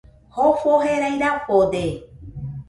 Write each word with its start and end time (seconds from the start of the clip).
Jofo 0.37 0.71
jerai 0.85 1.19
rafode 1.25 1.85